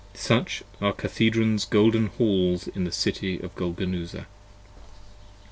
73 0.15 0.17
SUCH 0.19 0.67
are 0.81 0.93
Cathedron's 0.93 1.63
golden 1.65 2.07
Halls 2.07 2.67
in 2.67 2.85
the 2.85 2.91
City 2.91 3.39
of 3.39 3.53
Golgonooza. 3.55 4.25